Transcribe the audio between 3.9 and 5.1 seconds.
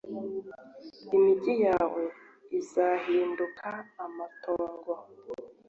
amatongo